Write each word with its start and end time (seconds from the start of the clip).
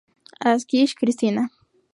Asquith, 0.51 0.95
Christina. 0.95 1.51